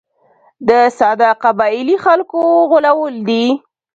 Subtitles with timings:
[0.67, 3.45] د ساده قبایلي خلکو غولول دي.